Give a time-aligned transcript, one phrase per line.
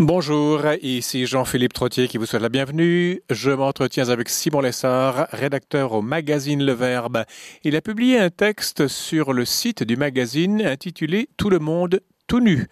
[0.00, 3.22] Bonjour, ici Jean-Philippe Trottier qui vous souhaite la bienvenue.
[3.30, 7.22] Je m'entretiens avec Simon Lessard, rédacteur au magazine Le Verbe.
[7.62, 12.40] Il a publié un texte sur le site du magazine intitulé Tout le monde tout
[12.40, 12.66] nu.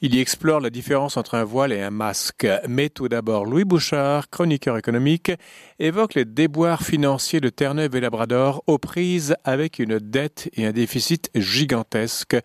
[0.00, 2.46] Il y explore la différence entre un voile et un masque.
[2.68, 5.32] Mais tout d'abord, Louis Bouchard, chroniqueur économique,
[5.78, 10.72] évoque les déboires financiers de Terre-Neuve et Labrador aux prises avec une dette et un
[10.72, 12.36] déficit gigantesque.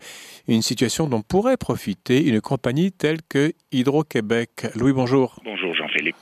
[0.46, 4.66] Une situation dont pourrait profiter une compagnie telle que Hydro-Québec.
[4.74, 5.40] Louis, bonjour.
[5.44, 6.16] Bonjour Jean-Philippe.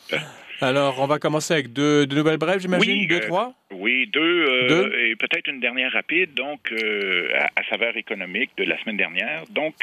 [0.60, 3.52] Alors, on va commencer avec deux, nouvelles brèves, j'imagine, oui, deux, euh, trois?
[3.72, 8.64] Oui, deux, euh, et peut-être une dernière rapide, donc euh, à, à, saveur économique de
[8.64, 9.42] la semaine dernière.
[9.50, 9.74] Donc,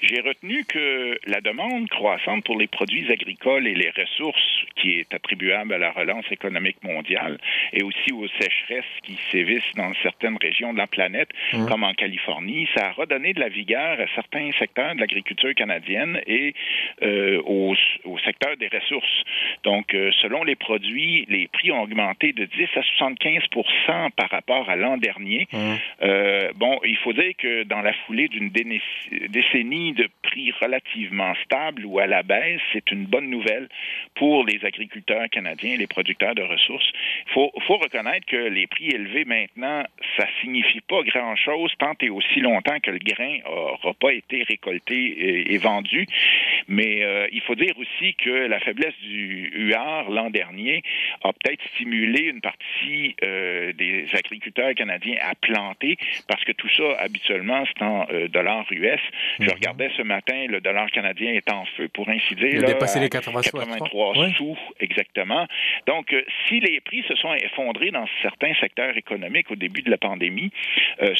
[0.00, 5.12] j'ai retenu que la demande croissante pour les produits agricoles et les ressources qui est
[5.12, 7.38] attribuable à la relance économique mondiale
[7.72, 11.66] et aussi aux sécheresses qui sévissent dans certaines régions de la planète, mmh.
[11.66, 16.20] comme en Californie, ça a redonné de la vigueur à certains secteurs de l'agriculture canadienne
[16.26, 16.54] et
[17.44, 19.24] au, au secteur des ressources.
[19.64, 23.42] Donc, selon les produits, les prix ont augmenté de 10 à 75
[24.16, 25.46] par rapport à l'an dernier.
[25.52, 25.74] Mmh.
[26.02, 31.84] Euh, bon, il faut dire que dans la foulée d'une décennie de prix relativement stables
[31.84, 33.68] ou à la baisse, c'est une bonne nouvelle
[34.14, 36.90] pour les agriculteurs canadiens et les producteurs de ressources.
[37.26, 39.84] Il faut, faut, reconnaître que les prix élevés maintenant,
[40.16, 44.94] ça signifie pas grand-chose tant et aussi longtemps que le grain n'aura pas été récolté
[44.94, 46.06] et, et vendu.
[46.68, 50.82] Mais euh, il faut dire aussi que la faiblesse du UA l'an dernier
[51.22, 56.96] a peut-être stimulé une partie euh, des agriculteurs canadiens à planter parce que tout ça,
[57.00, 58.80] habituellement, c'est en euh, dollars US.
[58.80, 59.48] Mm -hmm.
[59.48, 62.54] Je regardais ce matin, le dollar canadien est en feu, pour ainsi dire.
[62.60, 64.32] Il a dépassé les 83, 83 ouais.
[64.36, 65.44] sous, exactement.
[65.86, 69.90] Donc, euh, si les prix se sont effondrés dans certains secteurs économiques au début de
[69.90, 70.50] la pandémie,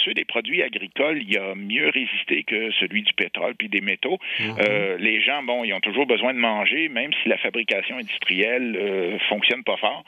[0.02, 3.84] ceux des produits agricoles, il y a mieux résisté que celui du pétrole puis des
[3.92, 4.18] métaux.
[4.18, 4.96] Mm -hmm.
[5.08, 9.18] les gens, bon, ils ont toujours besoin de manger, même si la fabrication industrielle euh,
[9.28, 10.04] fonctionne pas fort.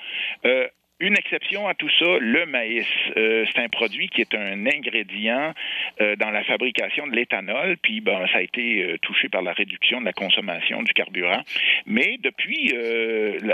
[1.02, 2.86] Euh, une exception à tout ça, le maïs.
[3.16, 5.52] Euh, c'est un produit qui est un ingrédient
[6.00, 9.52] euh, dans la fabrication de l'éthanol, puis ben, ça a été euh, touché par la
[9.52, 11.42] réduction de la consommation du carburant.
[11.86, 12.72] Mais depuis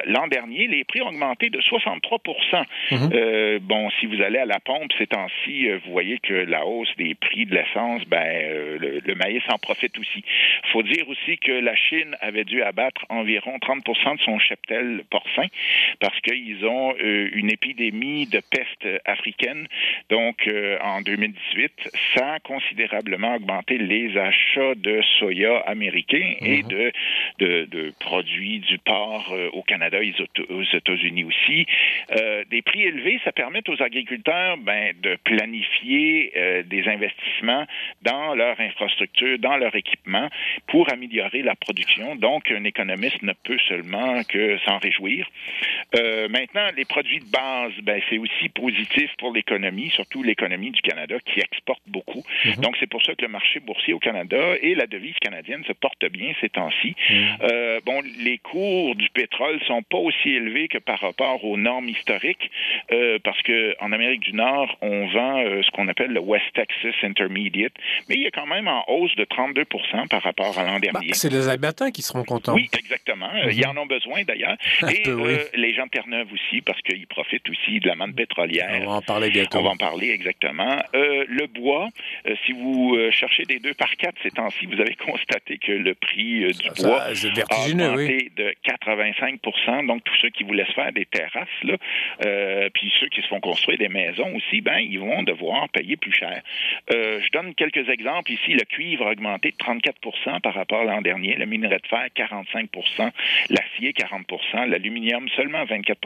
[0.07, 3.59] l'an dernier, les prix ont augmenté de 63 mm -hmm.
[3.61, 7.15] Bon, si vous allez à la pompe ces temps-ci, vous voyez que la hausse des
[7.15, 8.27] prix de l'essence, ben,
[8.83, 10.23] le, le, maïs en profite aussi.
[10.65, 15.05] Il faut dire aussi que la Chine avait dû abattre environ 30% de son cheptel
[15.11, 15.49] porcin
[16.01, 16.95] parce qu'ils ont
[17.37, 19.69] une épidémie de peste africaine.
[20.09, 26.53] Donc, euh, en 2018, ça a considérablement augmenté les achats de soya américain mm -hmm.
[26.53, 26.93] et de,
[27.39, 30.15] de, de, produits du porc euh, au Canada et
[30.59, 31.67] aux États-Unis aussi.
[31.67, 36.33] Euh, des prix élevés, ça permet aux agriculteurs ben, de planifier
[36.75, 37.65] des investissements
[38.03, 40.29] dans leur infrastructure, dans leur équipement
[40.71, 42.07] pour améliorer la production.
[42.27, 45.23] Donc, un économiste ne peut seulement que s'en réjouir.
[46.37, 51.17] maintenant, les produits de base, ben, c'est aussi positif pour l'économie, surtout l'économie du Canada
[51.25, 52.23] qui exporte beaucoup.
[52.45, 52.61] Mm -hmm.
[52.65, 55.75] Donc, c'est pour ça que le marché boursier au Canada et la devise canadienne se
[55.85, 56.91] portent bien ces temps-ci.
[56.95, 57.37] Mm -hmm.
[57.51, 57.99] euh, bon,
[58.29, 62.47] les cours du pétrole sont pas aussi élevés que par rapport aux normes historiques,
[62.93, 66.49] euh, parce que en Amérique du Nord, on vend euh, ce qu'on appelle le West
[66.61, 67.77] Texas Intermediate,
[68.07, 69.65] mais il est quand même en hausse de 32
[70.15, 71.09] par rapport à l'an dernier.
[71.11, 72.55] Bah, c'est les Albertains qui seront contents.
[72.55, 73.31] Oui, exactement.
[73.33, 73.57] Mm -hmm.
[73.59, 74.57] Ils en ont besoin d'ailleurs.
[74.95, 75.35] Et peu, oui.
[75.65, 78.83] les gens de Terre-Neuve aussi, parce qu'ils profitent aussi de la manne pétrolière.
[78.83, 79.59] On va en parler bientôt.
[79.59, 80.77] On va en parler exactement.
[80.95, 81.89] Euh, le bois,
[82.27, 85.73] euh, si vous euh, cherchez des deux par quatre ces temps-ci, vous avez constaté que
[85.73, 88.33] le prix du ça, bois ça, a augmenté oui.
[88.37, 91.77] de 85% Donc, tous ceux qui voulaient se faire des terrasses, là,
[92.75, 96.13] puis ceux qui se font construire des maisons aussi, ben, ils vont devoir payer plus
[96.13, 96.43] cher.
[96.91, 98.53] je donne quelques exemples ici.
[98.53, 101.35] Le cuivre a augmenté de 34% par rapport à l'an dernier.
[101.37, 103.11] Le minerai de fer, 45%
[103.49, 105.99] L'acier, 40% L'aluminium, seulement 24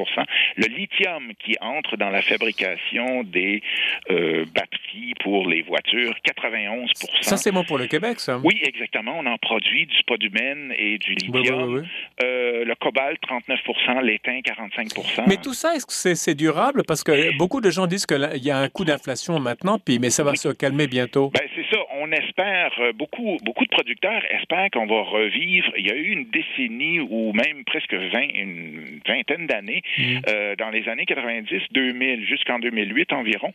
[0.57, 0.90] Le lithium,
[1.39, 3.63] qui entre dans la fabrication des
[4.11, 6.91] euh, batteries pour les voitures, 91
[7.21, 8.39] Ça, c'est bon pour le Québec, ça.
[8.39, 9.19] Oui, exactement.
[9.19, 11.63] On en produit du spodumène et du lithium.
[11.63, 11.89] Oui, oui, oui.
[12.25, 13.61] Euh, le cobalt, 39
[14.03, 14.89] l'étain, 45
[15.27, 16.83] Mais tout ça, est-ce que c'est est durable?
[16.87, 20.11] Parce que beaucoup de gens disent qu'il y a un coup d'inflation maintenant, puis, mais
[20.11, 21.31] ça va se calmer bientôt.
[21.31, 21.80] Ben, c'est ça.
[22.03, 25.71] On espère, beaucoup, beaucoup de producteurs espèrent qu'on va revivre.
[25.77, 30.19] Il y a eu une décennie ou même presque 20, une vingtaine d'années, mm.
[30.29, 33.53] euh, dans les années 90-2000 jusqu'en 2008 environ.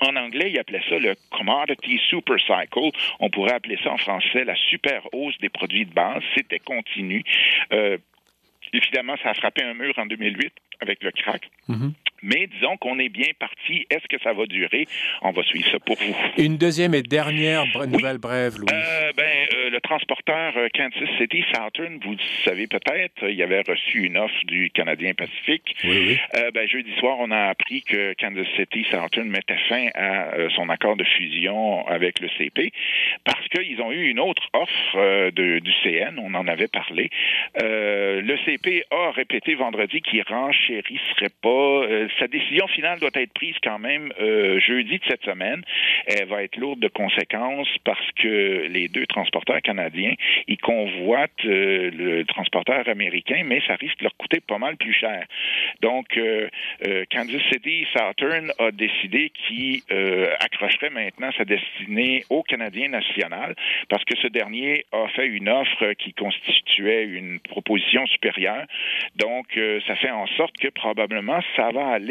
[0.00, 2.90] En anglais, ils appelaient ça le commodity super cycle.
[3.18, 6.22] On pourrait appeler ça en français la super hausse des produits de base.
[6.36, 7.24] C'était continu.
[7.72, 7.98] Euh,
[8.72, 11.50] évidemment, ça a frappé un mur en 2008 avec le crack.
[11.68, 11.92] Mm -hmm.
[12.24, 13.86] Mais disons qu'on est bien parti.
[13.90, 14.86] Est-ce que ça va durer?
[15.20, 16.16] On va suivre ça pour vous.
[16.38, 18.18] Une deuxième et dernière nouvelle oui.
[18.18, 18.66] brève, Louis.
[18.72, 24.16] Euh, ben, euh, le transporteur Kansas City Southern, vous savez peut-être, il avait reçu une
[24.16, 25.76] offre du Canadien Pacifique.
[25.84, 26.18] Oui,
[26.54, 30.96] ben, jeudi soir, on a appris que Kansas City Southern mettait fin à son accord
[30.96, 32.72] de fusion avec le CP
[33.24, 37.10] parce qu'ils ont eu une autre offre de, du CN, on en avait parlé.
[37.60, 41.82] le CP a répété vendredi qu'il renchériserait pas.
[42.18, 44.12] Sa décision finale doit être prise quand même
[44.66, 45.62] jeudi de cette semaine.
[46.06, 50.14] Elle va être lourde de conséquences parce que les deux transporteurs canadiens,
[50.48, 54.92] ils convoitent euh, le transporteur américain, mais ça risque de leur coûter pas mal plus
[54.92, 55.24] cher.
[55.80, 56.48] Donc, euh,
[56.86, 59.82] euh, Kansas City Southern a décidé qu'il
[60.40, 63.54] accrocherait maintenant sa destinée au Canadien national
[63.88, 68.64] parce que ce dernier a fait une offre qui constituait une proposition supérieure.
[69.16, 69.46] Donc,
[69.86, 72.03] ça fait en sorte que probablement ça va aller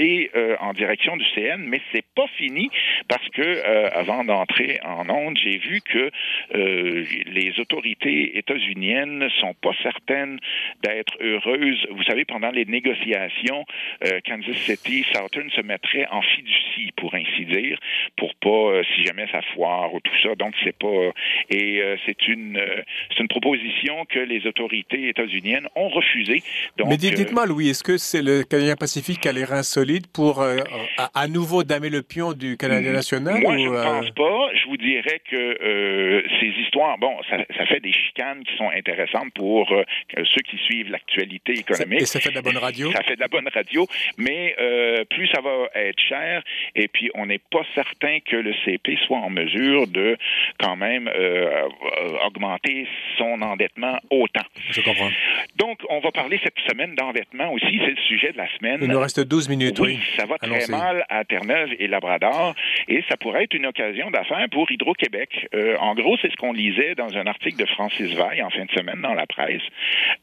[0.59, 2.69] en direction du CN, mais c'est pas fini
[3.07, 6.09] parce que euh, avant d'entrer en onde, j'ai vu que
[6.55, 10.39] euh, les autorités états-uniennes sont pas certaines
[10.83, 11.85] d'être heureuses.
[11.91, 13.65] Vous savez, pendant les négociations,
[14.05, 17.79] euh, Kansas City, Southern se mettrait en fiducie, pour ainsi dire,
[18.17, 20.35] pour pas, si jamais ça foire ou tout ça.
[20.35, 21.11] Donc c'est pas
[21.49, 22.59] et c'est une
[23.09, 26.43] c'est une proposition que les autorités états-uniennes ont refusée.
[26.77, 30.07] Donc, Mais dites-moi, Louis, est-ce que c'est le Canadien Pacifique qui a les reins solides
[30.07, 30.55] pour à,
[31.13, 32.95] à, nouveau damer le pion du Canadien mm.
[32.95, 34.49] national Moi, je ne euh, pense pas.
[34.55, 38.69] Je vous dirais que euh, ces histoires, bon, ça, ça, fait des chicanes qui sont
[38.69, 39.83] intéressantes pour euh,
[40.15, 42.01] ceux qui suivent l'actualité économique.
[42.01, 42.91] Et ça fait de la bonne radio.
[42.91, 43.87] Ça fait de la bonne radio,
[44.17, 46.43] mais euh, plus ça va être cher,
[46.75, 50.17] et puis on n'est pas certain que le CP soit en mesure de
[50.59, 51.67] quand même euh,
[52.25, 52.87] augmenter
[53.17, 54.45] son endettement autant.
[54.69, 55.09] Je comprends.
[55.57, 57.79] Donc, on va parler cette semaine d'endettement aussi.
[57.79, 58.79] C'est le sujet de la semaine.
[58.81, 59.62] Il nous reste 12 minutes.
[59.79, 62.55] Oui, ça va très mal à Terre-Neuve et Labrador,
[62.87, 65.47] et ça pourrait être une occasion d'affaires pour Hydro-Québec.
[65.53, 68.65] Euh, en gros, c'est ce qu'on lisait dans un article de Francis Vaille en fin
[68.65, 69.61] de semaine dans la presse.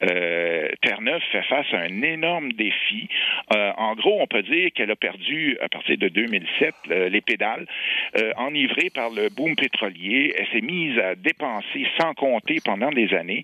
[0.03, 3.07] Euh, Terre-Neuve fait face à un énorme défi.
[3.55, 7.65] Euh, en gros, on peut dire qu'elle a perdu, à partir de 2007, les pédales.
[8.37, 13.43] enivrée par le boom pétrolier, elle s'est mise à dépenser sans compter pendant des années,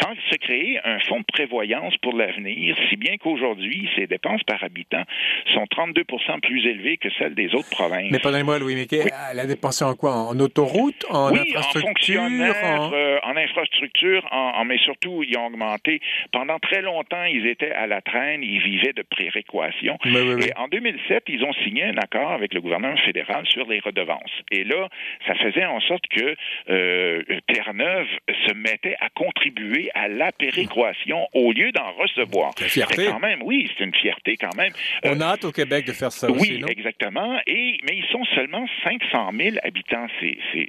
[0.00, 4.62] sans se créer un fonds de prévoyance pour l'avenir, si bien qu'aujourd'hui, ses dépenses par
[4.62, 5.04] habitant
[5.54, 6.04] sont 32
[6.42, 8.10] plus élevées que celles des autres provinces.
[8.10, 8.86] Mais pardonnez-moi, Louis, mais
[9.32, 10.12] elle a dépensé en quoi?
[10.12, 11.04] En autoroute?
[11.10, 12.22] En infrastructure?
[12.22, 16.00] En, euh, en infrastructure, en, mais surtout, ils ont augmenté.
[16.32, 19.98] Pendant très longtemps, ils étaient à la traîne, ils vivaient de préréquation.
[20.04, 24.30] Et en 2007, ils ont signé un accord avec le gouvernement fédéral sur les redevances.
[24.50, 24.88] Et là,
[25.26, 26.34] ça faisait en sorte que
[26.70, 28.06] euh, Terre-Neuve
[28.46, 32.52] se mettait à contribuer à la péréquation au lieu d'en recevoir.
[32.56, 33.06] C'est fierté.
[33.06, 34.72] quand même, oui, c'est une fierté quand même.
[35.04, 37.38] On hâte au Québec de faire ça oui, aussi, Oui, exactement.
[37.46, 40.06] Et, mais ils sont seulement 500 000 habitants.
[40.20, 40.68] C'est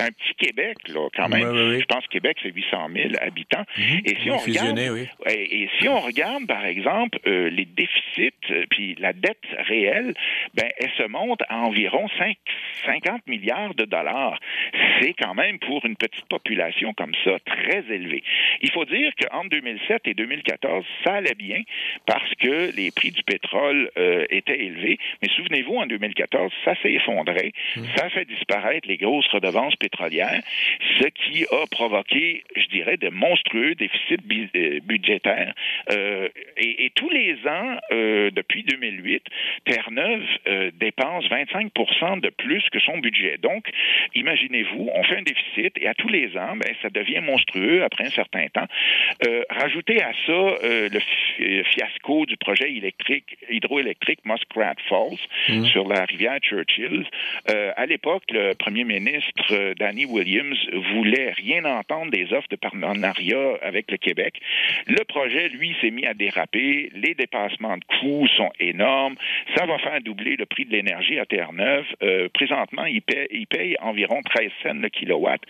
[0.00, 1.78] un petit Québec, là, quand même.
[1.78, 3.64] Je pense que Québec, c'est 800 000 habitants.
[3.76, 4.00] Mhm.
[4.04, 4.78] Et si on regarde,
[5.26, 10.14] et, si on regarde, par exemple, euh, les déficits, euh, puis la dette réelle,
[10.54, 12.36] ben, elle se monte à environ 5,
[12.86, 14.38] 50 milliards de dollars.
[15.00, 18.22] C'est quand même, pour une petite population comme ça, très élevé.
[18.62, 21.62] Il faut dire qu'entre 2007 et 2014, ça allait bien
[22.06, 24.98] parce que les prix du pétrole euh, étaient élevés.
[25.22, 27.52] Mais souvenez-vous, en 2014, ça s'est effondré.
[27.76, 27.84] Hmm.
[27.96, 30.42] Ça fait disparaître les grosses redevances pétrolières,
[31.00, 34.16] ce qui a provoqué, je dirais, de monstrueux déficits
[34.56, 35.54] euh, budgétaires.
[35.90, 39.22] Euh, et, tous les ans, euh, depuis 2008,
[39.64, 40.22] Terre-Neuve
[40.74, 41.72] dépense 25
[42.22, 43.36] de plus que son budget.
[43.38, 43.68] Donc,
[44.14, 48.06] imaginez-vous, on fait un déficit et à tous les ans, ben, ça devient monstrueux après
[48.06, 48.66] un certain temps.
[49.50, 55.64] rajoutez à ça le fiasco du projet électrique, hydroélectrique Muskrat Falls hmm.
[55.66, 57.06] sur la rivière Churchill.
[57.50, 60.58] Euh, à l'époque, le premier ministre euh, Danny Williams
[60.92, 64.40] voulait rien entendre des offres de partenariat avec le Québec.
[64.86, 66.90] Le projet, lui, s'est mis à déraper.
[66.94, 69.16] Les dépassements de coûts sont énormes.
[69.56, 71.86] Ça va faire doubler le prix de l'énergie à Terre-Neuve.
[72.02, 75.40] Euh, présentement, il paye, il paye, environ 13 cents le kilowatt.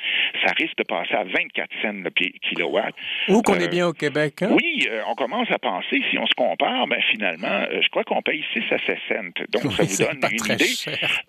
[0.45, 2.95] Ça risque de passer à 24 cents le kilowatt.
[3.29, 4.51] Où qu'on est bien au Québec, hein?
[4.53, 8.45] Oui, on commence à penser, si on se compare, ben finalement, je crois qu'on paye
[8.53, 9.45] 6 à 7 cents.
[9.53, 10.67] Donc, ça vous donne une idée.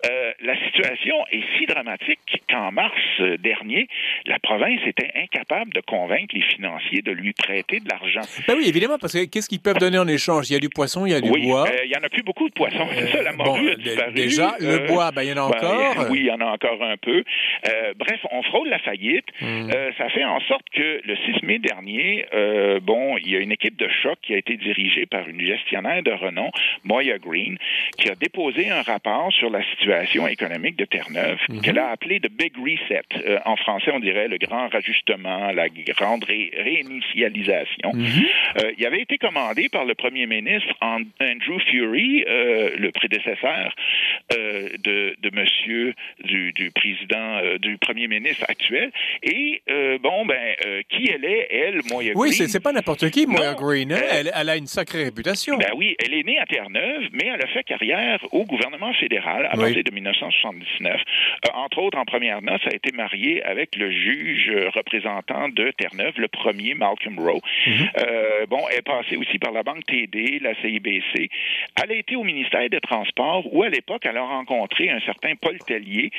[0.04, 2.18] Euh, la situation est si dramatique
[2.50, 3.88] qu'en mars euh, dernier,
[4.26, 8.20] la province était incapable de convaincre les financiers de lui prêter de l'argent.
[8.46, 10.50] Ben oui, évidemment, parce que qu'est-ce qu'ils peuvent donner en échange?
[10.50, 11.68] Il y a du poisson, il y a du bois.
[11.68, 12.86] Euh, il y en a plus beaucoup de poissons.
[12.92, 14.12] C'est ça, la morue a disparu.
[14.12, 16.10] Déjà, le bois, ben, il y en a ben, encore.
[16.10, 17.24] oui, il y en a encore un peu.
[17.96, 19.26] bref, on frôle la faillite.
[19.40, 19.70] Hmm.
[19.96, 22.26] ça fait en sorte que le 6 mai dernier,
[22.82, 26.02] bon, il y a une équipe de choc qui a été dirigée par une gestionnaire
[26.02, 26.50] de renom,
[26.84, 27.58] Moya Green,
[27.96, 31.60] qui a déposé un rapport sur la situation économique de Terre-Neuve, mhm.
[31.60, 33.02] qu'elle a appelé The Big Reset.
[33.26, 37.92] Euh, en français, on dirait le grand rajustement, la grande réinitialisation.
[37.94, 38.24] Mhm.
[38.62, 43.74] Euh, il avait été commandé par le premier ministre Andrew Fury, euh, le prédécesseur
[44.30, 48.90] de, de monsieur du, du président, du premier ministre actuel.
[49.22, 49.62] Et
[50.02, 50.54] bon, ben,
[50.88, 52.16] qui elle est, elle, Moya Green?
[52.16, 53.92] Oui, c'est pas n'importe qui, Moya Green.
[53.92, 54.00] Hein?
[54.10, 55.56] Elle, elle, a une sacrée réputation.
[55.56, 59.46] Ben oui, elle est née à Terre-Neuve, mais elle a fait carrière au gouvernement fédéral
[59.50, 60.94] à partir de 1979.
[60.94, 66.14] Euh, entre autres, en première noce, a été mariée avec le juge représentant de Terre-Neuve,
[66.18, 67.40] le premier Malcolm Rowe.
[67.66, 67.90] Mhm.
[67.98, 71.30] euh, bon, elle est passée aussi par la Banque TD, la CIBC.
[71.82, 75.34] Elle a été au ministère des Transports où, à l'époque, elle a rencontré un certain
[75.36, 76.10] Paul Tellier,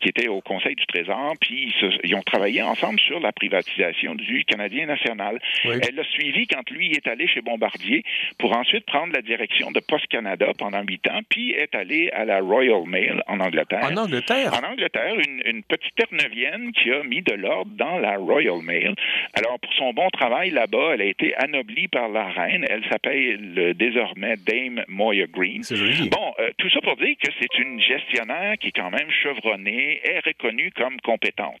[0.00, 1.72] qui était au Conseil du Trésor, puis
[2.04, 5.38] ils, ont travaillé ensemble sur la privatisation du Canadien national.
[5.64, 8.02] Elle l'a suivi quand lui est allé chez Bombardier
[8.38, 12.24] pour ensuite prendre la direction de Post Canada pendant huit ans, puis est allé à
[12.24, 13.84] la Royal Mail en Angleterre.
[13.84, 14.52] En Angleterre?
[14.52, 18.94] En Angleterre, une, une petite Terre-Neuvienne qui a mis de l'ordre dans la Royal Mail.
[19.34, 22.64] Alors, pour son bon travail là-bas, elle a été anoblie par la reine.
[22.68, 25.62] Elle s'appelle désormais Dame Moya Green.
[25.62, 26.08] C'est joli.
[26.08, 30.00] Bon, euh, tout ça pour dire que c'est une gestionnaire qui est quand même chevronnée,
[30.04, 31.60] est reconnue comme compétente.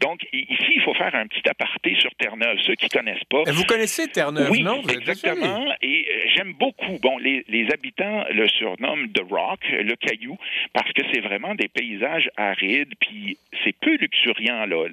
[0.00, 2.58] Donc, ici, il faut faire un petit aparté sur Terre-Neuve.
[2.66, 3.42] Ceux qui connaissent pas...
[3.46, 4.82] Vous connaissez Terre-Neuve, oui, non?
[4.88, 5.66] exactement.
[5.82, 6.98] Et euh, j'aime beaucoup.
[7.02, 10.36] Bon, les, les habitants le surnomment The Rock, le caillou,
[10.72, 14.66] parce que c'est vraiment des paysages arides, puis c'est peu luxuriant.
[14.66, 14.88] Là.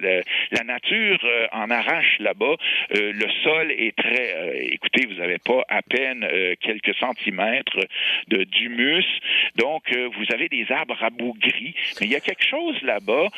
[0.50, 2.56] la nature euh, en arrache là-bas.
[2.94, 4.34] Euh, le sol est très...
[4.34, 6.26] Euh, écoutez, vous n'avez pas à peine
[6.60, 7.78] quelques centimètres
[8.28, 9.04] de d'humus.
[9.56, 11.74] Donc, vous avez des arbres rabougris.
[12.00, 13.28] Mais il y a quelque chose là-bas,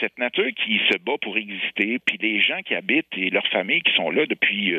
[0.00, 3.82] cette nature qui se bat pour exister, puis les gens qui habitent et leurs familles
[3.82, 4.74] qui sont là depuis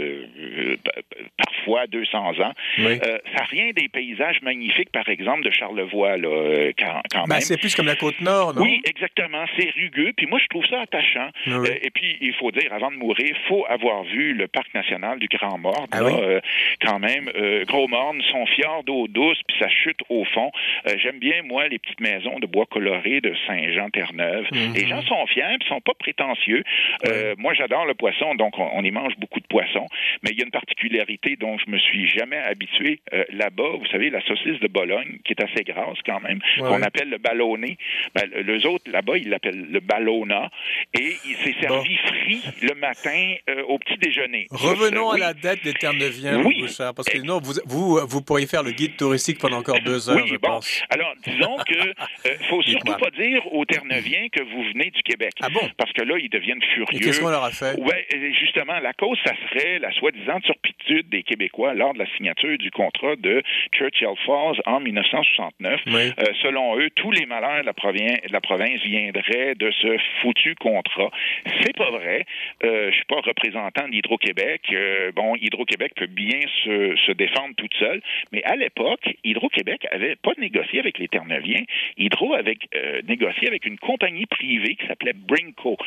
[1.38, 2.54] parfois 200 ans.
[2.78, 7.42] ça rien des paysages magnifiques, par exemple, de Charlevoix, là, quand, ben, même.
[7.42, 8.62] c'est plus comme la côte nord, non?
[8.62, 9.46] Oui, exactement.
[9.58, 10.14] C'est rugueux.
[10.16, 11.30] Puis moi, je trouve ça attachant.
[11.48, 14.74] Euh, et puis, il faut dire, avant de mourir, il faut avoir vu le parc
[14.74, 15.88] national du Grand Morne.
[15.92, 16.40] Ah euh,
[16.82, 20.52] quand même, euh, Gros Morne, son fjord d'eau douce, puis ça chute au fond.
[20.98, 24.48] J'aime bien, moi, les petites maisons de bois coloré de Saint-Jean-Terre-Neuve.
[24.52, 24.74] Mhm.
[24.74, 26.64] Les gens sont fiers, puis sont pas prétentieux.
[27.38, 29.88] moi, j'adore le poisson, donc on, y mange beaucoup de poissons.
[30.24, 33.00] Mais il y a une particularité dont je me suis jamais habitué
[33.46, 33.78] là-bas.
[33.80, 37.18] Vous savez, la saucisse de Bologne, qui est assez grasse quand même, qu'on appelle le
[37.18, 37.78] ballonné.
[38.14, 40.50] Ben, les autres, là-bas, ils l'appellent le ballona.
[40.94, 44.48] Et il s'est servi frit le matin euh, au petit déjeuner.
[44.52, 46.62] Revenons à la dette des Terre-Neuviens, oui.
[46.62, 50.10] Bouchard, parce que non, vous, vous, vous, pourriez faire le guide touristique pendant encore deux
[50.10, 50.84] heures, je pense.
[50.90, 55.34] Alors, disons que euh, faut surtout pas dire aux Terre-Neuviens que vous venez du Québec.
[55.42, 55.70] Ah bon?
[55.78, 57.00] Parce que là, ils deviennent furieux.
[57.00, 57.80] Qu'est-ce qu'on leur a fait?
[57.80, 58.08] Ouais,
[58.40, 62.72] justement, la cause, ça serait la soi-disant turpitude des Québécois lors de la signature du
[62.72, 63.35] contrat de
[63.74, 65.82] Churchill Falls en 1969.
[65.88, 66.12] Euh,
[66.42, 70.56] selon eux, tous les malheurs de la, province, de la province viendraient de ce foutu
[70.56, 71.10] contrat.
[71.62, 72.26] C'est pas vrai.
[72.64, 74.62] Euh, je suis pas représentant d'Hydro-Québec.
[74.72, 78.02] Euh, bon, Hydro-Québec peut bien se, se, défendre toute seule,
[78.32, 81.64] mais à l'époque, Hydro-Québec avait pas négocié avec les Terre-Neuviens.
[81.98, 85.78] Hydro avait euh, négocié avec une compagnie privée qui s'appelait Brinco,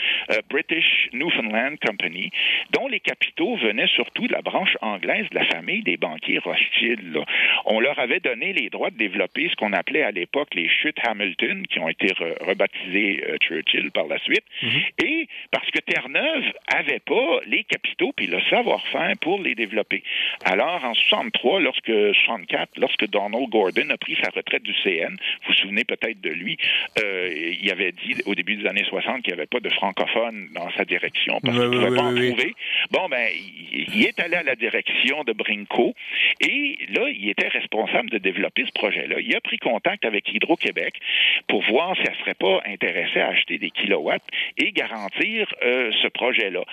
[0.51, 2.31] British Newfoundland Company,
[2.73, 7.15] dont les capitaux venaient surtout de la branche anglaise de la famille des banquiers Rothschild.
[7.15, 7.25] Là.
[7.65, 10.99] On leur avait donné les droits de développer ce qu'on appelait à l'époque les chutes
[11.03, 14.81] Hamilton, qui ont été rebaptisées euh, Churchill par la suite, mhm.
[15.05, 20.03] et parce que Terre-Neuve avait pas les capitaux puis le savoir-faire pour les développer.
[20.45, 21.93] Alors, en 63, lorsque
[22.25, 26.31] 64, lorsque Donald Gordon a pris sa retraite du CN, vous vous souvenez peut-être de
[26.31, 26.57] lui,
[26.99, 30.49] euh, il avait dit au début des années 60 qu'il n'y avait pas de francophones
[30.55, 32.55] dans sa direction parce qu'il ne pouvait pas en trouver.
[32.91, 33.29] Bon, ben,
[33.73, 35.95] il, est allé à la direction de Brinco
[36.41, 39.17] et là, il était responsable de développer ce projet-là.
[39.21, 40.95] Il a pris contact avec Hydro-Québec
[41.49, 44.23] pour voir si elle ne serait pas intéressée à acheter des kilowatts
[44.57, 46.65] et garantir euh, ce projet-là.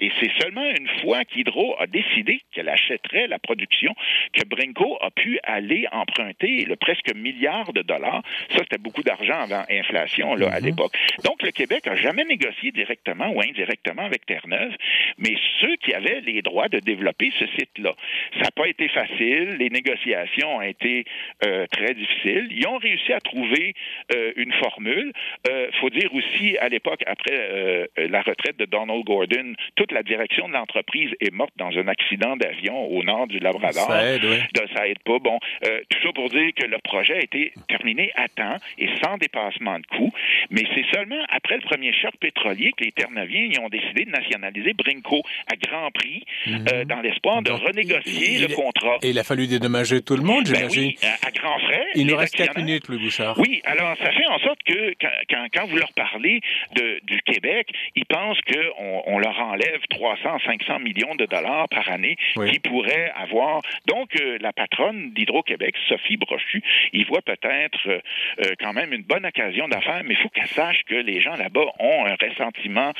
[0.00, 3.94] Et c'est seulement une fois qu'Hydro a décidé qu'elle achèterait la production
[4.32, 8.22] que Brinco a pu aller emprunter le presque milliard de dollars.
[8.50, 10.66] Ça, c'était beaucoup d'argent avant inflation là, à mhm.
[10.66, 10.92] l'époque.
[11.24, 14.74] Donc, le Québec n'a jamais négocié directement ou indirectement avec Terre-Neuve,
[15.18, 17.94] mais ceux qui avaient les droits de développer ce site-là.
[18.34, 19.49] Ça n'a pas été facile.
[19.58, 21.04] Les négociations ont été
[21.44, 22.48] euh, très difficiles.
[22.50, 23.74] Ils ont réussi à trouver
[24.14, 25.12] euh, une formule.
[25.46, 30.02] Il euh, faut dire aussi, à l'époque, après la retraite de Donald Gordon, toute la
[30.02, 33.86] direction de l'entreprise est morte dans un accident d'avion au nord du Labrador.
[33.86, 34.38] Ça aide, oui.
[34.74, 35.18] Ça aide pas.
[35.18, 39.16] Bon, tout ça pour dire que le projet a été terminé à temps et sans
[39.18, 40.12] dépassement de coûts.
[40.50, 44.72] Mais c'est seulement après le premier choc pétrolier que les Ternaviens ont décidé de nationaliser
[44.74, 46.84] Brinco à grand prix mhm.
[46.84, 48.98] dans l'espoir de renégocier le contrat.
[49.02, 50.92] Et il a fallu dédommager tout le monde, ben j'imagine.
[51.02, 51.86] oui, à, grands frais.
[51.94, 53.38] Il nous reste quatre minutes, Louis Bouchard.
[53.38, 56.40] Oui, alors ça fait en sorte que quand, quand, vous leur parlez
[56.74, 61.88] de, du Québec, ils pensent qu'on on leur enlève 300, 500 millions de dollars par
[61.88, 63.62] année qu'ils pourraient avoir.
[63.86, 68.00] Donc, euh, la patronne d'Hydro-Québec, Sophie Brochu, il voit peut-être euh,
[68.44, 71.36] euh, quand même une bonne occasion d'affaires, mais il faut qu'elle sache que les gens
[71.36, 72.92] là-bas ont un ressentiment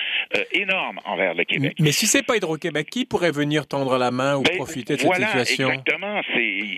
[0.52, 1.76] énorme envers le Québec.
[1.78, 5.00] Mais si c'est pas Hydro-Québec, qui pourrait venir tendre la main ou ben, profiter de
[5.00, 5.70] cette situation?
[5.70, 6.20] Exactement.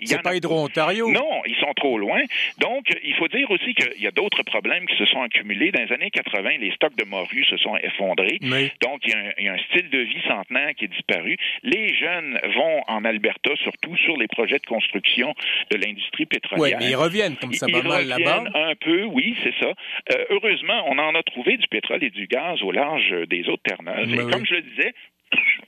[0.04, 1.10] C'est pas Hydro-Ontario?
[1.10, 2.20] Non, ils sont trop loin.
[2.58, 5.72] Donc, il faut dire aussi qu'il y a d'autres problèmes qui se sont accumulés.
[5.72, 8.38] Dans les années 80, les stocks de morue se sont effondrés.
[8.80, 11.36] Donc, il y, a un, style de vie centenaire qui est disparu.
[11.62, 15.34] Les jeunes vont en Alberta, surtout sur les projets de construction
[15.70, 16.78] de l'industrie pétrolière.
[16.78, 18.44] Oui, mais ils reviennent comme ça va mal là-bas.
[18.54, 19.72] Un peu, oui, c'est ça.
[20.12, 23.62] Euh, heureusement, on en a trouvé du pétrole et du gaz au large des autres
[23.62, 24.12] Terre-Neuve.
[24.14, 24.94] Et comme je le disais,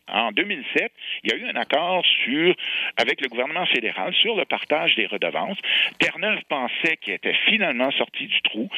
[0.08, 0.92] en 2007,
[1.22, 2.54] il y a eu un accord sur,
[2.96, 5.58] avec le gouvernement fédéral sur le partage des redevances.
[5.98, 8.68] Terre-Neuve pensait qu'il était finalement sorti du trou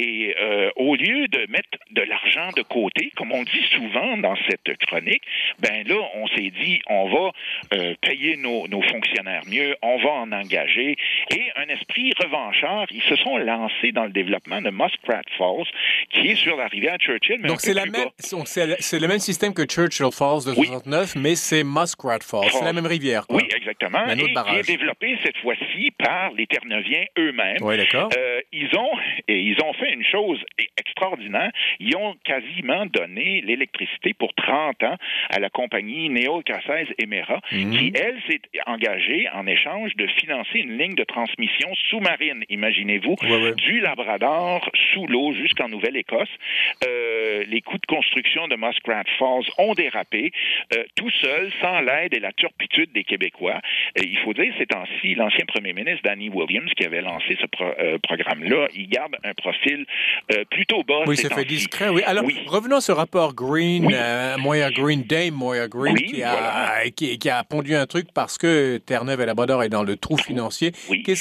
[0.00, 4.36] et euh, au lieu de mettre de l'argent de côté, comme on dit souvent dans
[4.48, 5.22] cette chronique,
[5.58, 7.32] ben là, on s'est dit, on va
[7.74, 10.96] euh, payer nos, nos, fonctionnaires mieux, on va en engager
[11.30, 15.66] et un esprit revanchard, ils se sont lancés dans le développement de Muskrat Falls,
[16.10, 17.38] qui est sur la rivière Churchill.
[17.40, 21.34] Mais Donc c'est la même, c'est le même système que Churchill Falls de 69, mais
[21.34, 22.50] c'est Muskrat Falls.
[22.50, 23.26] C'est la même rivière.
[23.26, 23.38] Quoi.
[23.38, 24.06] Oui, exactement.
[24.06, 27.58] et qui est développé cette fois-ci par les Terre-Neuviens eux-mêmes.
[27.60, 28.10] Oui, d'accord.
[28.16, 28.90] Euh, ils ont
[29.28, 30.38] et ils ont fait une chose
[30.76, 31.50] extraordinaire.
[31.80, 34.96] Ils ont quasiment donné l'électricité pour 30 ans
[35.30, 36.10] à la compagnie
[36.44, 37.70] Cassez Emera, mhm.
[37.70, 42.44] qui elle s'est engagée en échange de financer une ligne de transmission sous-marine.
[42.48, 43.16] Imaginez-vous,
[43.56, 46.28] du Labrador sous l'eau jusqu'en Nouvelle-Écosse.
[46.86, 50.32] Euh, les coûts de construction de Muskrat Falls ont dérapé
[50.74, 53.60] euh, tout seul, sans l'aide et la turpitude des Québécois.
[53.96, 57.98] il faut dire, ces temps-ci, l'ancien premier ministre Danny Williams, qui avait lancé ce euh,
[58.02, 59.86] programme-là, il garde un profil
[60.32, 61.02] euh, plutôt bas.
[61.06, 62.02] Oui, c'est fait discret, oui.
[62.06, 63.88] Alors, revenons à ce rapport Green,
[64.38, 69.26] Moya Green, Moya Green, qui, a, qui, a pondu un truc parce que Terre-Neuve et
[69.26, 70.72] Labrador est dans le trou financier.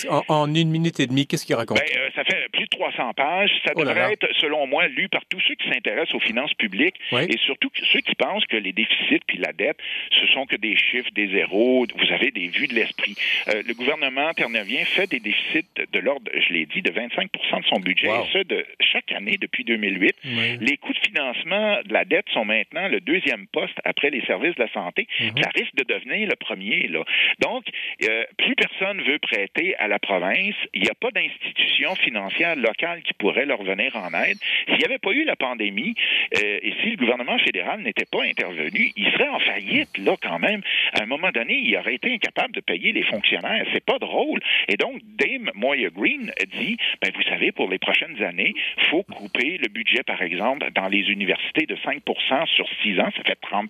[0.10, 1.80] En, en, une minute et demie, qu'est-ce qu'il raconte?
[1.80, 3.52] Ben, ça fait 300 pages.
[3.66, 6.96] Ça oh devrait être, selon moi, lu par tous ceux qui s'intéressent aux finances publiques
[7.12, 9.78] et surtout ceux qui pensent que les déficits puis la dette,
[10.12, 11.86] ce sont que des chiffres, des zéros.
[11.96, 13.16] Vous avez des vues de l'esprit.
[13.48, 17.66] Euh, le gouvernement ternevien fait des déficits de l'ordre, je l'ai dit, de 25% de
[17.66, 20.16] son budget, et ce, de chaque année depuis 2008.
[20.62, 24.56] Les coûts de financement de la dette sont maintenant le deuxième poste après les services
[24.56, 25.08] de la santé.
[25.20, 25.44] Mhm.
[25.44, 26.88] Ça risque de devenir le premier.
[26.88, 27.04] Là.
[27.40, 27.66] Donc,
[28.04, 30.56] euh, plus personne veut prêter à la province.
[30.74, 34.38] Il n'y a pas d'institution financière locale qui pourrait leur venir en aide.
[34.68, 35.96] S'il n'y avait pas eu la pandémie
[36.36, 40.40] euh, et si le gouvernement fédéral n'était pas intervenu, il serait en faillite, là, quand
[40.40, 40.62] même.
[40.96, 43.66] À un moment donné, il aurait été incapable de payer les fonctionnaires.
[43.74, 44.40] C'est pas drôle.
[44.70, 48.54] Et donc, Dame Moya Green dit, ben, vous savez, pour les prochaines années,
[48.90, 53.24] faut couper le budget, par exemple, dans les universités de 5% sur 6 ans, ça
[53.24, 53.70] fait 30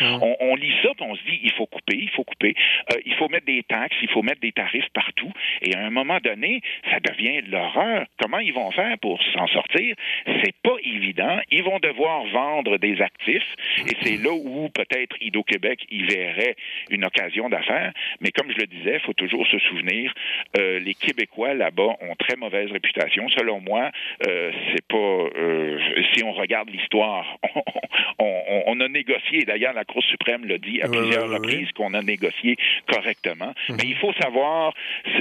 [0.00, 0.18] ah.
[0.40, 2.54] on, lit ça, puis on se dit, il faut couper, il faut couper,
[2.92, 5.32] euh, il faut mettre des taxes, il faut mettre des tarifs partout.
[5.62, 6.60] Et à un moment donné,
[6.90, 8.06] ça devient l'horreur.
[8.20, 9.94] Comment ils vont faire pour s'en sortir?
[10.42, 11.38] C'est pas évident.
[11.50, 13.54] Ils vont devoir vendre des actifs,
[13.86, 16.56] et c'est là où peut-être Hydro-Québec y verrait
[16.90, 17.92] une occasion d'affaires.
[18.20, 20.12] Mais comme je le disais, il faut toujours se souvenir,
[20.58, 23.28] euh, les Québécois là-bas ont très mauvaise réputation.
[23.28, 23.90] Selon moi,
[24.26, 25.38] euh, c'est pas.
[25.38, 25.78] Euh,
[26.12, 27.38] si on regarde l'histoire,
[28.18, 29.44] on, a négocié.
[29.44, 32.56] D'ailleurs, la Cour suprême l'a dit à plusieurs reprises qu'on a négocié
[32.92, 33.52] correctement.
[33.68, 33.76] Mhm.
[33.78, 34.72] Mais il faut savoir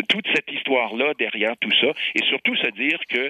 [0.10, 3.30] toute cette histoire-là derrière tout ça, et surtout se dire que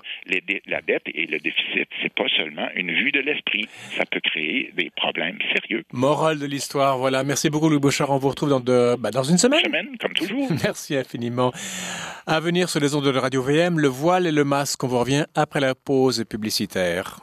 [0.68, 3.66] la dette et le déficit, c'est pas seulement une vue de l'esprit.
[3.98, 5.84] Ça peut créer des problèmes sérieux.
[5.92, 7.24] Morale de l'histoire, voilà.
[7.24, 8.12] Merci beaucoup, Louis Bouchard.
[8.12, 9.60] On vous retrouve dans, de, bah, dans une semaine.
[9.60, 10.50] Une semaine, comme toujours.
[10.64, 11.52] Merci infiniment.
[12.26, 14.84] À venir sur les ondes de Radio VM, le voile et le masque.
[14.84, 17.22] On vous revient après la pause publicitaire.